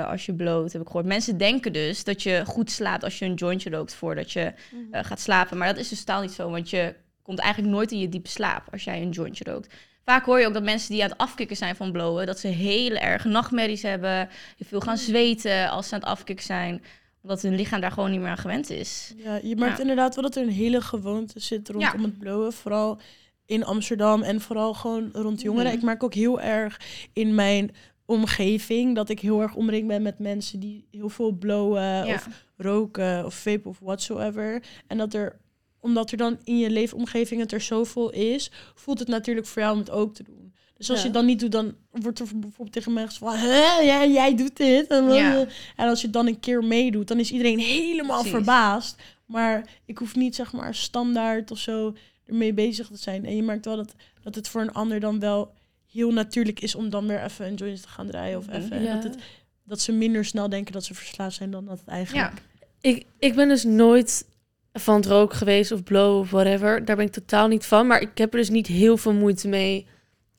[0.08, 1.06] als je bloot, heb ik gehoord.
[1.06, 4.54] Mensen denken dus dat je goed slaapt als je een jointje rookt voordat je
[4.92, 5.58] eh, gaat slapen.
[5.58, 8.30] Maar dat is dus totaal niet zo, want je komt eigenlijk nooit in je diepe
[8.30, 9.74] slaap als jij een jointje rookt.
[10.06, 12.48] Vaak hoor je ook dat mensen die aan het afkicken zijn van blowen, dat ze
[12.48, 16.84] hele erge nachtmerries hebben, veel gaan zweten als ze aan het afkicken zijn,
[17.24, 19.13] omdat hun lichaam daar gewoon niet meer aan gewend is.
[19.18, 19.82] Ja, je merkt Ja.
[19.82, 22.06] inderdaad wel dat er een hele gewoonte zit rondom Ja.
[22.08, 22.53] het blowen.
[22.53, 22.98] Vooral
[23.46, 25.68] in Amsterdam en vooral gewoon rond jongeren.
[25.68, 25.75] Mhm.
[25.77, 26.80] Ik merk ook heel erg
[27.13, 27.72] in mijn
[28.06, 32.13] omgeving dat ik heel erg omringd ben met mensen die heel veel blowen Ja.
[32.13, 32.27] of
[32.58, 34.63] roken of vape of whatsoever.
[34.88, 35.39] En dat er,
[35.80, 39.74] omdat er dan in je leefomgeving het er zoveel is, voelt het natuurlijk voor jou
[39.74, 40.52] om het ook te doen.
[40.88, 41.06] Dus als Ja.
[41.08, 43.36] je het dan niet doet, dan wordt er bijvoorbeeld tegen mij gezegd van...
[43.36, 44.88] Hè, jij, jij doet dit.
[44.88, 45.46] En, Ja.
[45.75, 48.32] en als je het dan een keer meedoet, dan is iedereen helemaal Precies.
[48.32, 49.02] verbaasd.
[49.25, 53.25] Maar ik hoef niet, zeg maar, standaard of zo ermee bezig te zijn.
[53.25, 55.54] En je merkt wel dat, dat het voor een ander dan wel
[55.92, 56.75] heel natuurlijk is...
[56.75, 58.38] om dan weer even een joint te gaan draaien.
[58.38, 58.56] Of Mhm.
[58.56, 58.94] even, Ja.
[58.94, 59.18] dat, het,
[59.63, 62.34] dat ze minder snel denken dat ze verslaafd zijn dan dat het eigenlijk...
[62.34, 62.42] Ja.
[62.90, 64.25] Ik, ik ben dus nooit
[64.74, 66.86] van het roken geweest of blow of whatever.
[66.86, 67.88] Daar ben ik totaal niet van.
[67.88, 69.88] Maar ik heb er dus niet heel veel moeite mee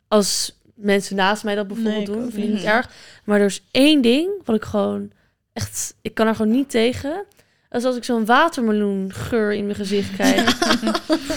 [0.08, 2.22] als mensen naast mij dat bijvoorbeeld Nee, doen.
[2.30, 2.52] Vind ik niet.
[2.54, 2.90] niet erg.
[3.24, 5.10] Maar er is één ding wat ik gewoon
[5.52, 5.94] echt...
[6.02, 7.24] Ik kan er gewoon niet tegen.
[7.68, 10.58] Dat is als ik zo'n watermeloengeur in mijn gezicht krijg.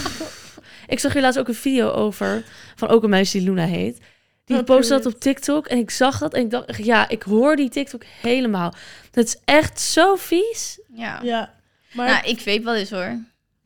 [0.86, 2.44] ik zag hier laatst ook een video over
[2.76, 3.98] van ook een meisje die Luna heet.
[4.44, 7.22] Die Oh, postte dat op TikTok en ik zag dat en ik dacht, ja, ik
[7.22, 8.74] hoor die TikTok helemaal.
[9.10, 10.80] Dat is echt zo vies.
[10.94, 11.20] Ja.
[11.22, 11.54] Ja,
[11.92, 13.18] maar Nou, ik weet wel eens hoor.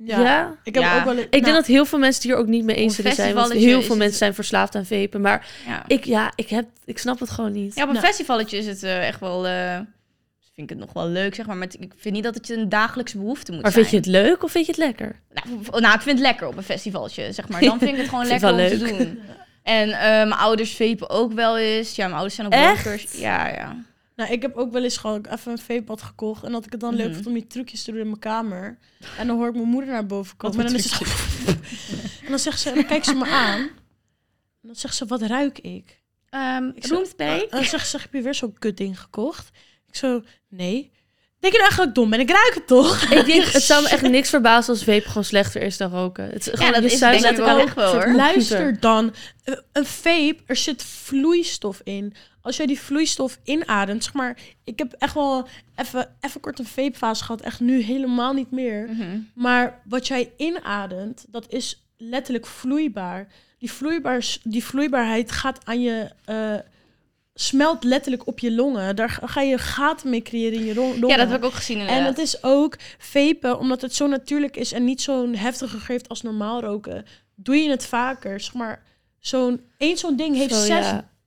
[0.05, 0.57] Ja, Ja.
[0.65, 0.99] ik heb Ja.
[0.99, 1.17] ook wel...
[1.19, 3.35] Ik denk dat heel veel mensen het hier ook niet mee eens zullen zijn.
[3.35, 5.21] Want heel veel het- mensen zijn verslaafd aan vapen.
[5.21, 7.75] Maar Ja, ik, ja, ik, heb, ik snap het gewoon niet.
[7.75, 8.07] ja op een Nou.
[8.07, 9.47] festivalletje is het eh, echt wel...
[9.47, 9.77] eh,
[10.55, 11.57] vind ik het nog wel leuk, zeg maar.
[11.57, 13.85] Maar ik vind niet dat het je een dagelijkse behoefte moet Maar zijn.
[13.87, 15.21] vind je het leuk of vind je het lekker?
[15.33, 17.61] Nou, nou, ik vind het lekker op een festivaltje, zeg maar.
[17.61, 19.19] Dan vind ik het gewoon lekker het om te doen.
[19.62, 21.95] En eh, mijn ouders vapen ook wel eens.
[21.95, 22.85] Ja, mijn ouders zijn ook Echt?
[22.85, 23.07] rokers.
[23.19, 23.77] Ja, ja.
[24.16, 26.44] Nou, ik heb ook wel eens gewoon even een vape gekocht.
[26.44, 27.14] En dat ik het dan leuk Mhm.
[27.14, 28.79] vond om die trucjes te doen in mijn kamer.
[29.18, 30.59] En dan hoor ik mijn moeder naar boven komen.
[30.59, 31.01] En dan, is het
[32.25, 33.61] en dan zegt ze, en dan kijkt ze me aan.
[33.61, 33.70] En
[34.68, 36.01] dan zegt ze, wat ruik ik?
[36.29, 37.40] Ehm Ik zo- roomspray?
[37.40, 39.51] En dan zegt ze, heb je weer zo'n kut ding gekocht?
[39.88, 40.90] Ik zo, nee.
[41.38, 42.20] Denk je nou eigenlijk dat ik dom ben?
[42.20, 43.03] Ik ruik het toch?
[43.11, 46.25] Ik denk, het zou me echt niks verbazen als vape gewoon slechter is dan roken.
[46.31, 48.12] Het is gewoon, dat is denk ik wel hoor.
[48.14, 49.14] Luister dan.
[49.72, 52.14] Een vape, er zit vloeistof in.
[52.42, 54.38] Als jij die vloeistof inademt, zeg maar...
[54.64, 57.40] Ik heb echt wel even, even kort een vapefase gehad.
[57.40, 58.88] Echt nu helemaal niet meer.
[58.88, 59.18] Mhm.
[59.35, 63.26] Maar wat jij inademt, dat is letterlijk vloeibaar.
[63.59, 66.11] Die, vloeibaar, die vloeibaarheid gaat aan je...
[66.24, 66.55] eh,
[67.35, 68.96] smelt letterlijk op je longen.
[68.96, 71.09] Daar ga je gaten mee creëren in je longen.
[71.09, 74.57] Ja, dat heb ik ook gezien En het is ook vapen, omdat het zo natuurlijk
[74.57, 77.05] is en niet zo'n heftige geeft als normaal roken.
[77.35, 78.83] Doe je het vaker, zeg maar.
[79.18, 80.83] Zo'n één zo'n ding heeft Zo, ja.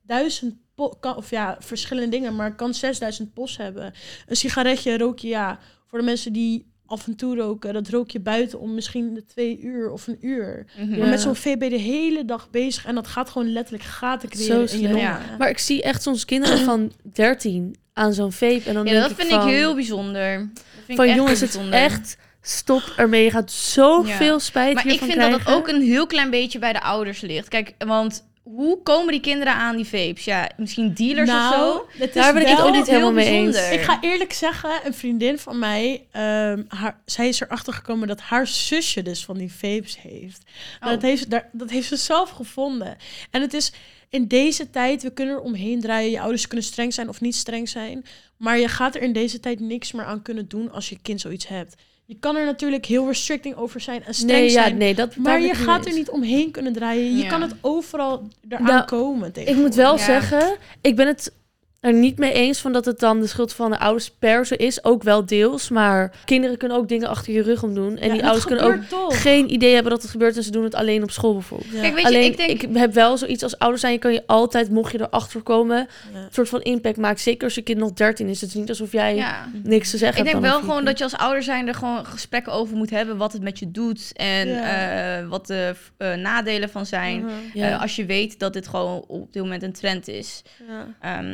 [0.06, 0.60] 6000 po-
[1.00, 3.92] kan, of ja, verschillende dingen, maar kan 6000 pos hebben.
[4.26, 8.10] Een sigaretje rook je ja, voor de mensen die af en toe roken, dat rook
[8.10, 10.66] je buiten om misschien de twee uur of een uur.
[10.78, 10.98] Mhm.
[10.98, 14.36] Maar met zo'n je de hele dag bezig en dat gaat gewoon letterlijk gaten Zo
[14.36, 15.00] creëren in je longen.
[15.00, 15.20] Ja.
[15.38, 18.62] Maar ik zie echt soms kinderen van 13 aan zo'n vape.
[18.64, 20.38] En dan Ja, denk dat ik vind van, ik heel bijzonder.
[20.38, 22.16] Dat vind ik Van echt jongens, het is echt...
[22.40, 23.24] Stop ermee.
[23.24, 24.38] Je gaat zoveel Ja.
[24.38, 25.44] spijt Maar ik vind dat krijgen.
[25.44, 27.48] dat ook een heel klein beetje bij de ouders ligt.
[27.48, 28.24] Kijk, want
[28.56, 30.24] hoe komen die kinderen aan die vapes?
[30.24, 31.86] Ja, misschien dealers Nou, of zo?
[32.02, 33.52] het is Daar ben ik het ook niet helemaal mee eens.
[33.52, 33.78] bijzonder.
[33.80, 38.20] Ik ga eerlijk zeggen, een vriendin van mij, ehm, haar, zij is erachter gekomen dat
[38.20, 40.42] haar zusje dus van die vapes heeft.
[40.80, 40.88] Oh.
[40.88, 42.96] Dat, heeft daar, dat heeft ze zelf gevonden.
[43.30, 43.72] En het is
[44.08, 46.10] in deze tijd, we kunnen er omheen draaien.
[46.10, 48.04] Je ouders kunnen streng zijn of niet streng zijn.
[48.36, 51.20] Maar je gaat er in deze tijd niks meer aan kunnen doen als je kind
[51.20, 51.74] zoiets hebt.
[52.08, 54.76] Je kan er natuurlijk heel restricting over zijn en streng Nee, ja, zijn.
[54.76, 57.16] nee, dat, daar Maar je gaat er niet omheen kunnen draaien.
[57.16, 57.28] Je Ja.
[57.28, 59.30] kan het overal eraan Nou, komen.
[59.34, 60.04] Ik moet wel Ja.
[60.04, 61.32] zeggen, ik ben het
[61.80, 64.56] er niet mee eens van dat het dan de schuld van de ouders per se
[64.56, 64.84] is.
[64.84, 67.96] Ook wel deels, maar kinderen kunnen ook dingen achter je rug om doen.
[67.98, 69.22] En Ja, die ouders kunnen ook toch.
[69.22, 71.70] geen idee hebben dat het gebeurt en ze doen het alleen op school bijvoorbeeld.
[71.72, 71.80] Ja.
[71.80, 72.62] Kijk, weet je, Alleen, ik denk...
[72.62, 73.92] ik heb wel zoiets als ouder zijn.
[73.92, 75.76] Je kan je altijd, mocht je erachter komen,
[76.12, 76.18] Ja.
[76.18, 77.20] een soort van impact maken.
[77.20, 78.40] Zeker als je kind nog 13 is.
[78.40, 79.24] Het is niet alsof jij
[79.62, 80.52] niks te zeggen Ik denk hebt.
[80.52, 83.42] wel gewoon dat je als ouder zijn er gewoon gesprekken over moet hebben wat het
[83.42, 87.24] met je doet en eh, wat de eh, nadelen van zijn.
[87.24, 87.32] Mhm.
[87.64, 90.42] Eh, als je weet dat dit gewoon op dit moment een trend is.
[90.68, 91.24] Ja.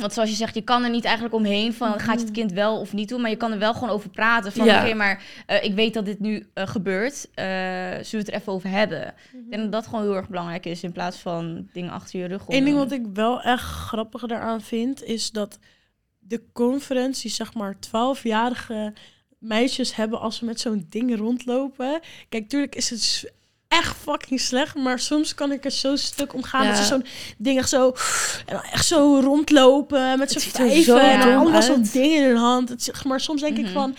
[0.00, 2.52] Want zoals je zegt, je kan er niet eigenlijk omheen van gaat je het kind
[2.52, 4.52] wel of niet doen, maar je kan er wel gewoon over praten.
[4.52, 4.84] Van Ja.
[4.84, 7.28] oké, maar eh, ik weet dat dit nu eh, gebeurt.
[7.34, 9.14] Eh, zullen we het er even over hebben?
[9.32, 12.26] Ik denk dat dat gewoon heel erg belangrijk is in plaats van dingen achter je
[12.26, 12.46] rug.
[12.46, 15.58] om Eén ding wat ik wel echt grappig daaraan vind, is dat
[16.18, 18.92] de conferentie, zeg maar, 12-jarige
[19.38, 22.00] meisjes hebben als ze met zo'n ding rondlopen.
[22.28, 23.32] Kijk, tuurlijk is het
[23.70, 26.68] echt fucking slecht, maar soms kan ik er zo stuk om gaan Ja.
[26.70, 27.04] dat ze zo'n
[27.38, 27.88] ding echt zo,
[28.46, 31.76] en dan echt zo rondlopen met z'n ziet er zo vijven en dan allemaal zo'n
[31.76, 31.92] uit.
[31.92, 32.68] ding in hun hand.
[32.68, 33.72] Het, zeg maar soms denk ik Mhm.
[33.72, 33.96] van,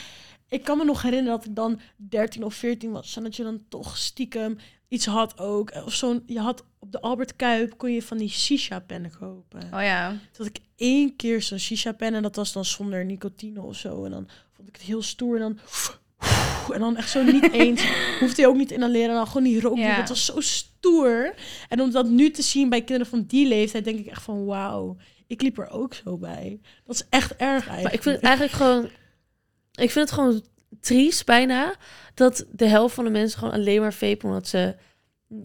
[0.50, 3.44] ik kan me nog herinneren dat ik dan 13 of 14 was en dat je
[3.44, 4.58] dan toch stiekem
[4.88, 5.72] iets had ook.
[5.86, 9.62] Of zo'n, je had op de Albert Kuip kon je van die shisha pennen kopen.
[9.74, 10.10] Oh ja.
[10.10, 13.76] Toen had ik één keer zo'n shisha pen en dat was dan zonder nicotine of
[13.76, 14.06] zo.
[14.06, 15.60] En dan vond ik het heel stoer en dan
[16.70, 17.84] en dan echt zo niet eens
[18.20, 19.78] hoefde je ook niet te inhaleren en dan gewoon die rook.
[19.78, 19.96] Ja.
[19.98, 21.34] Dat was zo stoer.
[21.70, 24.46] En om dat nu te zien bij kinderen van die leeftijd denk ik echt van
[24.46, 24.98] wauw.
[25.28, 26.60] Ik liep er ook zo bij.
[26.86, 27.84] Dat is echt erg eigenlijk.
[27.84, 28.84] Maar ik vind het eigenlijk gewoon...
[29.72, 30.44] Ik vind het gewoon
[30.82, 31.74] triest bijna...
[32.14, 34.30] dat de helft van de mensen gewoon alleen maar vapen...
[34.30, 34.76] omdat ze...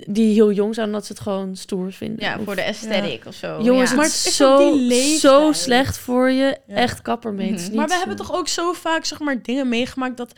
[0.07, 0.87] die heel jong zijn...
[0.87, 2.25] omdat ze het gewoon stoer vinden.
[2.25, 3.61] Ja, Of- voor de aesthetic of zo.
[3.63, 3.97] Jongens, ja.
[3.97, 6.59] Maar het is zo, slecht voor je.
[6.67, 6.75] Ja.
[6.75, 7.53] Echt kapper mee.
[7.53, 7.63] Mhm.
[7.63, 10.33] niet Maar we zo- hebben toch ook zo vaak zeg maar, dingen meegemaakt dat,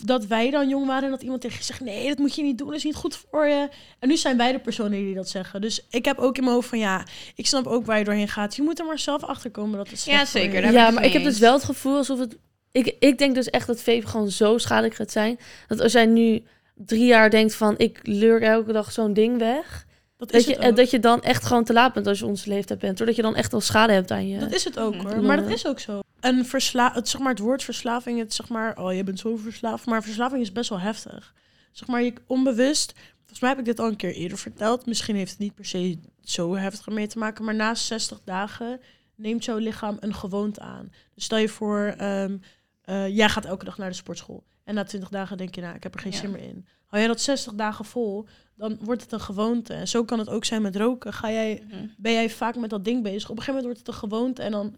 [0.00, 2.42] dat wij dan jong waren en dat iemand tegen je zegt: nee, dat moet je
[2.42, 3.68] niet doen, dat is niet goed voor je.
[3.98, 5.60] En nu zijn wij de personen die dat zeggen.
[5.60, 8.28] Dus ik heb ook in mijn hoofd van ja, ik snap ook waar je doorheen
[8.28, 8.56] gaat.
[8.56, 10.72] Je moet er maar zelf achter komen dat het slecht Ja, voor je zeker, daar
[10.72, 12.38] Ja, maar ik heb dus wel het gevoel alsof het...
[12.72, 15.38] Ik, ik denk dus echt dat vape gewoon zo schadelijk gaat zijn...
[15.66, 16.42] dat als jij nu
[16.74, 17.74] drie jaar denkt van...
[17.78, 19.86] ik leur elke dag zo'n ding weg...
[20.22, 20.76] Dat Dat is je, ook.
[20.76, 22.96] dat je dan echt gewoon te laat bent als je onze leeftijd bent.
[22.98, 24.38] Doordat je dan echt al schade hebt aan je...
[24.38, 25.22] Dat is het ook hoor.
[25.22, 25.42] Maar Ja.
[25.42, 26.00] dat is ook zo.
[26.20, 29.36] En versla het, zeg maar, het woord verslaving, het zeg maar, oh je bent zo
[29.36, 29.86] verslaafd.
[29.86, 31.34] Maar verslaving is best wel heftig.
[31.72, 32.92] Zeg maar, je onbewust.
[33.18, 34.86] Volgens mij heb ik dit al een keer eerder verteld.
[34.86, 37.44] Misschien heeft het niet per se zo heftig ermee te maken.
[37.44, 38.80] Maar na 60 dagen
[39.16, 40.92] neemt jouw lichaam een gewoonte aan.
[41.14, 42.36] Dus stel je voor, ehm,
[42.82, 44.44] eh, jij gaat elke dag naar de sportschool.
[44.64, 46.18] En na 20 dagen denk je, nou, ik heb er geen Ja.
[46.18, 46.66] zin meer in.
[46.86, 49.72] Hou jij dat 60 dagen vol, dan wordt het een gewoonte.
[49.74, 51.12] En zo kan het ook zijn met roken.
[51.12, 51.86] Ga jij Mhm.
[51.96, 53.30] ben jij vaak met dat ding bezig.
[53.30, 54.74] Op een gegeven moment wordt het een gewoonte en dan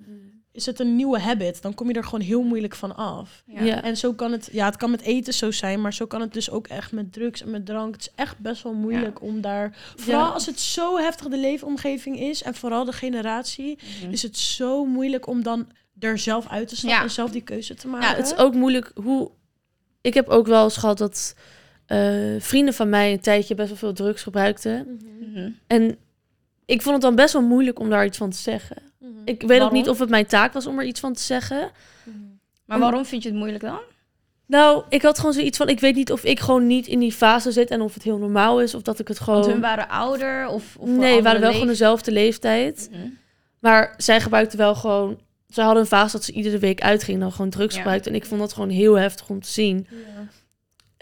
[0.53, 1.63] is het een nieuwe habit.
[1.63, 3.43] Dan kom je er gewoon heel moeilijk van af.
[3.47, 3.63] Ja.
[3.63, 3.83] Ja.
[3.83, 6.33] En zo kan het, ja, het kan met eten zo zijn, maar zo kan het
[6.33, 7.93] dus ook echt met drugs en met drank.
[7.95, 10.29] Het is echt best wel moeilijk om daar, vooral Ja.
[10.33, 14.13] als het zo heftig de leefomgeving is en vooral de generatie, Mhm.
[14.13, 15.67] is het zo moeilijk om dan
[15.99, 17.05] er zelf uit te stappen Ja.
[17.05, 18.09] en zelf die keuze te maken.
[18.09, 19.31] Ja, het is ook moeilijk hoe...
[20.01, 21.35] Ik heb ook wel eens gehad dat
[21.87, 22.01] eh,
[22.39, 24.99] vrienden van mij een tijdje best wel veel drugs gebruikten.
[25.21, 25.31] Mhm.
[25.41, 25.51] Mhm.
[25.67, 25.97] En
[26.65, 28.77] ik vond het dan best wel moeilijk om daar iets van te zeggen.
[28.99, 29.11] Mhm.
[29.25, 31.71] Ik weet ook niet of het mijn taak was om er iets van te zeggen.
[32.67, 33.79] Maar waarom vind je het moeilijk dan?
[34.47, 35.69] Nou, ik had gewoon zoiets van...
[35.69, 38.19] Ik weet niet of ik gewoon niet in die fase zit en of het heel
[38.19, 38.75] normaal is.
[38.75, 39.41] Of dat ik het gewoon...
[39.41, 42.91] Want hun waren ouder of, of nee, we waren wel leef- gewoon dezelfde leeftijd.
[43.59, 45.19] Maar zij gebruikte wel gewoon...
[45.49, 47.81] Ze hadden een fase dat ze iedere week uitging en dan gewoon drugs Ja.
[47.81, 48.09] gebruikte.
[48.09, 49.87] En ik vond dat gewoon heel heftig om te zien.
[49.91, 49.97] Ja.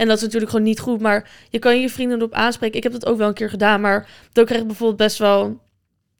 [0.03, 1.01] En dat is natuurlijk gewoon niet goed.
[1.01, 2.77] Maar je kan je vrienden erop aanspreken.
[2.77, 3.81] Ik heb dat ook wel een keer gedaan.
[3.81, 5.61] Maar dan kreeg ik bijvoorbeeld best wel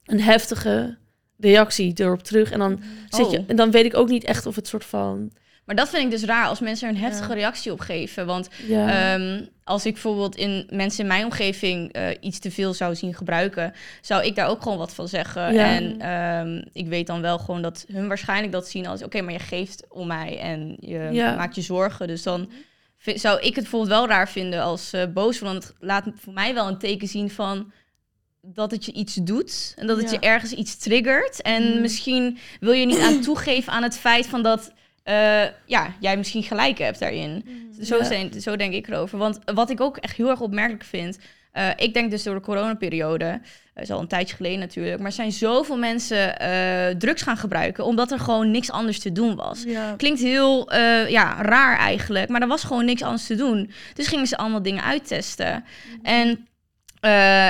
[0.05, 0.97] een heftige
[1.37, 2.51] reactie erop terug.
[2.51, 3.43] En dan, zit je, Oh.
[3.47, 5.31] en dan weet ik ook niet echt of het soort van...
[5.65, 7.35] Maar dat vind ik dus raar als mensen er een heftige Ja.
[7.35, 8.25] reactie op geven.
[8.25, 12.73] Want Ja, Ehm, als ik bijvoorbeeld in mensen in mijn omgeving eh, iets te veel
[12.73, 15.53] zou zien gebruiken, zou ik daar ook gewoon wat van zeggen.
[15.53, 15.65] Ja.
[15.75, 19.33] En ehm, ik weet dan wel gewoon dat hun waarschijnlijk dat zien als: oké, maar
[19.33, 22.07] je geeft om mij en je maakt je zorgen.
[22.07, 22.49] Dus dan
[23.03, 26.33] vi- zou ik het bijvoorbeeld wel raar vinden als eh, boos, want het laat voor
[26.33, 27.71] mij wel een teken zien van
[28.41, 30.17] dat het je iets doet en dat het Ja.
[30.19, 31.41] je ergens iets triggert.
[31.41, 31.81] En Mm.
[31.81, 34.71] misschien wil je niet aan toegeven aan het feit van dat
[35.03, 37.45] eh, ja, jij misschien gelijk hebt daarin.
[37.81, 38.03] Zo, Ja.
[38.03, 39.17] zijn, zo denk ik erover.
[39.17, 41.17] Want wat ik ook echt heel erg opmerkelijk vind...
[41.53, 43.41] eh, ik denk dus door de coronaperiode...
[43.75, 44.97] uh, is al een tijdje geleden natuurlijk...
[44.97, 47.85] maar er zijn zoveel mensen eh, drugs gaan gebruiken...
[47.85, 49.63] omdat er gewoon niks anders te doen was.
[49.63, 49.93] Ja.
[49.97, 53.71] Klinkt heel eh, ja, raar eigenlijk, maar er was gewoon niks anders te doen.
[53.93, 55.63] Dus gingen ze allemaal dingen uittesten.
[56.01, 56.47] En
[56.99, 57.47] eh,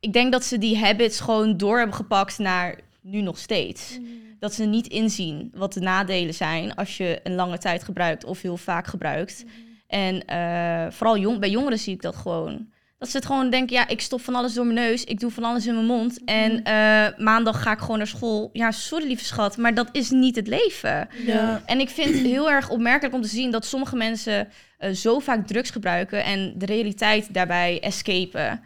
[0.00, 3.98] ik denk dat ze die habits gewoon door hebben gepakt naar nu nog steeds.
[4.38, 8.42] Dat ze niet inzien wat de nadelen zijn als je een lange tijd gebruikt of
[8.42, 9.44] heel vaak gebruikt.
[9.86, 12.68] En eh, vooral jong, bij jongeren zie ik dat gewoon.
[13.00, 15.04] Dat ze het gewoon denken, ja, ik stop van alles door mijn neus.
[15.04, 16.18] Ik doe van alles in mijn mond.
[16.24, 18.50] En eh, maandag ga ik gewoon naar school.
[18.52, 21.08] Ja, sorry lieve schat, maar dat is niet het leven.
[21.26, 21.62] Ja.
[21.66, 25.18] En ik vind het heel erg opmerkelijk om te zien dat sommige mensen eh, zo
[25.18, 28.60] vaak drugs gebruiken en de realiteit daarbij escapen.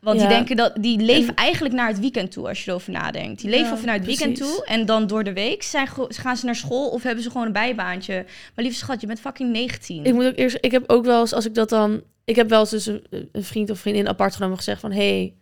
[0.00, 0.26] Want Ja.
[0.26, 3.40] die denken dat die leven eigenlijk naar het weekend toe, als je erover nadenkt.
[3.40, 6.44] Die leven Ja, vanuit het weekend toe en dan door de week zijn, gaan ze
[6.44, 8.14] naar school of hebben ze gewoon een bijbaantje.
[8.54, 10.04] Maar lieve schat, je bent fucking 19.
[10.04, 12.02] Ik moet ook eerst, ik heb ook wel eens, als ik dat dan,
[12.32, 15.34] ik heb wel eens dus een, een vriend of vriendin apart genomen gezegd van, hey,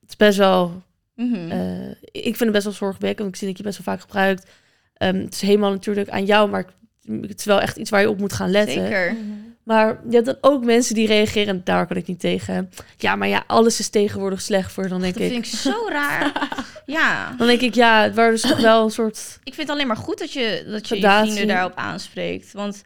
[0.00, 0.82] het is best wel,
[1.14, 1.50] Mhm.
[1.50, 4.02] eh, ik vind het best wel zorgwekkend, want ik zie dat je best wel vaak
[4.02, 4.50] gebruikt.
[4.94, 6.64] Ehm, het is helemaal natuurlijk aan jou, maar
[7.20, 8.82] het is wel echt iets waar je op moet gaan letten.
[8.86, 9.16] Zeker.
[9.64, 12.70] Maar je hebt dan ook mensen die reageren, en daar kan ik niet tegen.
[12.96, 14.88] Ja, maar ja, alles is tegenwoordig slecht voor.
[14.88, 16.48] Dan denk Dat ik, vind ik zo raar.
[16.86, 19.38] ja, dan denk ik, ja, het waren dus toch wel een soort.
[19.44, 22.52] ik vind het alleen maar goed dat je dat je, je vrienden daarop aanspreekt.
[22.52, 22.84] Want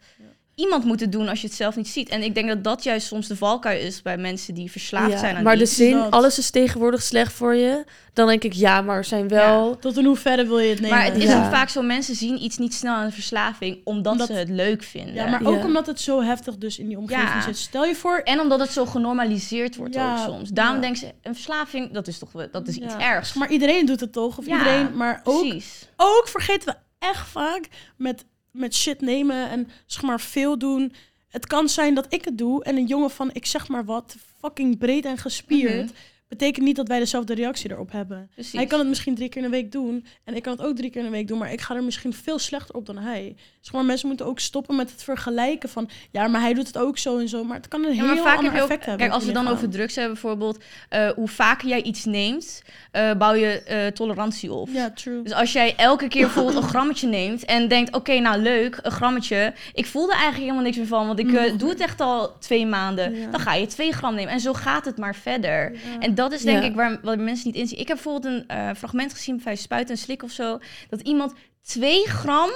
[0.57, 2.09] iemand moet het doen als je het zelf niet ziet.
[2.09, 5.17] En ik denk dat dat juist soms de valkuil is bij mensen die verslaafd Ja,
[5.17, 6.11] zijn aan maar de zin, Dat.
[6.11, 7.83] alles is tegenwoordig slecht voor je.
[8.13, 9.77] Dan denk ik, ja, maar er zijn wel.
[9.79, 10.97] Tot in hoeverre wil je het nemen?
[10.97, 11.45] Maar het is Ja.
[11.45, 14.49] ook vaak zo, mensen zien iets niet snel aan een verslaving omdat, Omdat- ze het
[14.49, 15.13] leuk vinden.
[15.13, 15.49] Ja, maar Ja.
[15.49, 17.41] ook omdat het zo heftig dus in die omgeving Ja.
[17.41, 17.57] zit.
[17.57, 18.17] Stel je voor...
[18.23, 20.49] En omdat het zo genormaliseerd wordt Ja, ook soms.
[20.49, 20.81] Daarom ja.
[20.81, 23.33] denken ze, een verslaving, dat is toch wel- dat is iets ergs.
[23.33, 24.37] Maar iedereen doet het toch?
[24.37, 25.87] Of Ja, iedereen, maar ook, Precies.
[25.97, 27.67] ook vergeten we echt vaak
[27.97, 28.25] met,
[28.57, 30.93] met shit nemen en zeg maar veel doen.
[31.27, 34.15] Het kan zijn dat ik het doe en een jongen van, ik zeg maar wat,
[34.41, 35.85] fucking breed en gespierd.
[35.85, 35.93] Mhm.
[36.27, 38.29] Betekent niet dat wij dezelfde reactie erop hebben.
[38.33, 38.51] Precies.
[38.53, 40.05] Hij kan het misschien drie keer in de week doen.
[40.23, 41.37] En ik kan het ook drie keer in de week doen.
[41.37, 43.35] Maar ik ga er misschien veel slechter op dan hij.
[43.61, 45.89] Zeg maar, mensen moeten ook stoppen met het vergelijken van...
[46.11, 47.43] Ja, maar hij doet het ook zo en zo.
[47.43, 48.97] Maar het kan een Ja, heel ander ook, effect hebben.
[48.97, 52.61] kijk, als we dan over drugs hebben bijvoorbeeld, eh, hoe vaker jij iets neemt,
[52.91, 54.69] eh, bouw je eh, tolerantie op.
[54.71, 55.21] Ja, true.
[55.21, 58.91] Dus als jij elke keer bijvoorbeeld een grammetje neemt en denkt, oké, nou leuk, een
[58.91, 59.53] grammetje.
[59.73, 61.57] Ik voelde eigenlijk helemaal niks meer van, want ik Mm.
[61.57, 63.15] doe het echt al twee maanden.
[63.15, 63.27] Ja.
[63.31, 65.71] Dan ga je twee gram nemen en zo gaat het maar verder.
[65.73, 65.99] Ja.
[65.99, 66.69] En dat is denk Ja.
[66.69, 67.79] ik waar wat mensen niet inzien.
[67.79, 71.33] Ik heb bijvoorbeeld een eh, fragment gezien bij Spuit en Slik of zo, dat iemand
[71.63, 72.49] 2 gram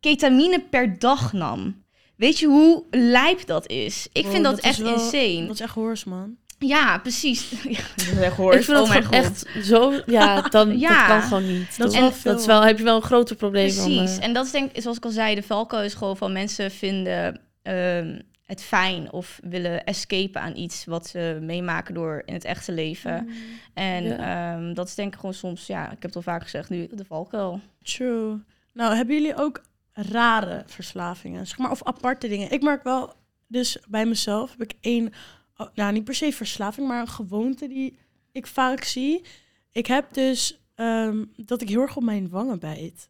[0.00, 1.84] ketamine per dag nam.
[2.16, 4.06] Weet je hoe lijp dat is?
[4.12, 5.46] Ik Wow, vind dat, dat echt wel- insane.
[5.46, 6.36] Dat is echt hoors, man.
[6.58, 7.50] Ja, precies.
[7.68, 8.62] Ja, dat is echt Ik hoor.
[8.62, 9.92] vind Oh het gewoon echt zo.
[10.06, 10.98] Ja, dan Ja.
[10.98, 11.78] dat kan gewoon niet.
[11.78, 12.30] Dat is wel veel.
[12.32, 13.74] dat is wel, heb je wel een groter probleem.
[13.76, 14.18] dan, Precies.
[14.18, 16.32] eh, En dat is denk ik, zoals ik al zei, de valkuil is gewoon van
[16.32, 22.34] mensen vinden ehm, het fijn of willen escapen aan iets wat ze meemaken door in
[22.34, 23.28] het echte leven.
[23.74, 24.54] En Ja.
[24.56, 26.86] ehm, dat is denk ik gewoon soms, ja, ik heb het al vaak gezegd, nu
[26.92, 27.60] de valkuil.
[27.82, 28.40] True.
[28.72, 31.46] Nou, hebben jullie ook rare verslavingen?
[31.46, 32.50] Zeg maar, of aparte dingen?
[32.50, 33.12] Ik merk wel,
[33.46, 35.12] dus bij mezelf heb ik één...
[35.56, 37.98] oh, nou, niet per se verslaving, maar een gewoonte die
[38.32, 39.22] ik vaak zie.
[39.72, 43.08] Ik heb dus ehm, dat ik heel erg op mijn wangen bijt.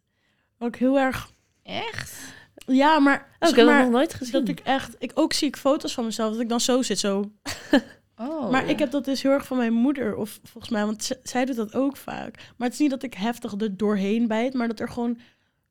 [0.59, 1.31] Ook heel erg...
[1.63, 2.35] Echt?
[2.75, 3.17] Ja, maar...
[3.19, 4.33] Oh, zeg ik heb maar nog nooit gezien.
[4.33, 4.95] dat ik echt...
[4.99, 7.23] Ik, ook zie ik foto's van mezelf dat ik dan zo zit, zo...
[8.19, 8.51] Oh.
[8.51, 11.45] Maar ik heb dat dus heel erg van mijn moeder, of volgens mij, want zij
[11.45, 12.35] doet dat ook vaak.
[12.35, 15.19] Maar het is niet dat ik heftig er doorheen bijt, maar dat er gewoon,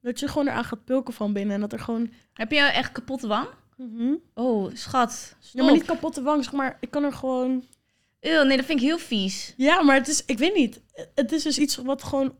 [0.00, 2.92] dat je gewoon eraan gaat pulken van binnen en dat er gewoon, Heb je echt
[2.92, 3.48] kapotte wang?
[3.76, 4.14] Mhm.
[4.34, 5.36] Oh, schat.
[5.52, 7.64] ja, maar niet kapotte wang, zeg maar, ik kan er gewoon,
[8.20, 9.54] Eeuw, nee, dat vind ik heel vies.
[9.56, 10.80] ja, maar het is, ik weet niet,
[11.14, 12.34] het is dus iets wat gewoon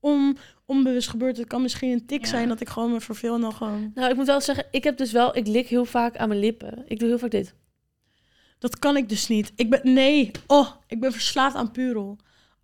[0.00, 0.36] on,
[0.66, 1.36] onbewust gebeurt.
[1.36, 2.28] Het kan misschien een tik Ja.
[2.30, 4.84] zijn dat ik gewoon me verveel en dan gewoon, Nou, ik moet wel zeggen, ik
[4.84, 6.82] heb dus wel, ik lik heel vaak aan mijn lippen.
[6.86, 7.54] Ik doe heel vaak dit.
[8.58, 9.52] dat kan ik dus niet.
[9.56, 12.18] Ik ben, nee, oh, ik ben verslaafd aan Purel.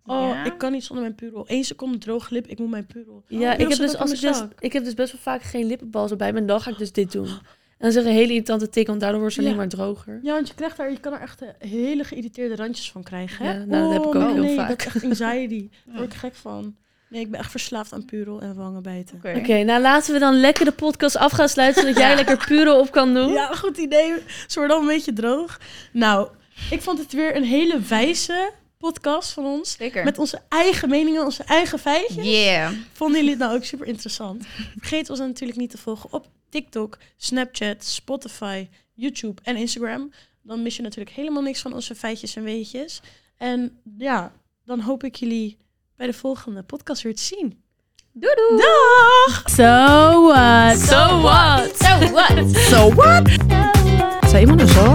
[0.04, 0.44] Oh, Ja?
[0.44, 1.44] ik kan niet zonder mijn Purel.
[1.46, 3.24] Eén seconde droge lip, ik moet mijn Purel.
[3.28, 6.16] Ja, ik heb, dus, als ik, dus, ik heb dus best wel vaak geen lippenbalsem
[6.18, 6.38] bij me.
[6.38, 7.28] En dan ga ik dus dit doen.
[7.78, 9.46] En dan is een hele irritante tik, want daardoor wordt ze Ja.
[9.46, 10.20] alleen maar droger.
[10.22, 13.46] Ja, want je krijgt daar, je kan er echt eh, hele geïrriteerde randjes van krijgen.
[13.46, 13.52] Hè?
[13.52, 14.68] Ja, nou, dat heb ik ook nee, heel nee, vaak.
[14.68, 15.68] Dat is echt anxiety.
[15.86, 16.76] Daar word ik gek van.
[17.08, 19.16] Nee, ik ben echt verslaafd aan purel en wangenbijten.
[19.16, 19.34] Oké.
[19.38, 22.74] Oké, nou laten we dan lekker de podcast af gaan sluiten, zodat jij lekker pure
[22.74, 23.32] op kan doen.
[23.32, 24.14] Ja, goed idee.
[24.46, 25.60] Ze worden al een beetje droog.
[25.92, 26.28] Nou,
[26.70, 29.72] ik vond het weer een hele wijze podcast van ons.
[29.72, 30.04] Zeker.
[30.04, 32.24] Met onze eigen meningen, onze eigen feitjes.
[32.24, 32.72] Yeah.
[32.92, 34.46] Vonden jullie het nou ook super interessant?
[34.78, 40.12] Vergeet ons dan natuurlijk niet te volgen op TikTok, Snapchat, Spotify, YouTube en Instagram.
[40.42, 43.00] Dan mis je natuurlijk helemaal niks van onze feitjes en weetjes.
[43.36, 44.32] En ja,
[44.64, 45.58] dan hoop ik jullie
[45.96, 47.62] bij de volgende podcast weer te zien.
[48.12, 48.62] Doei doei.
[48.62, 49.42] Dag!
[49.50, 50.78] So what?
[50.78, 51.76] So what?
[51.76, 52.56] So what?
[52.56, 53.28] So what?
[54.30, 54.94] Say iemand zo?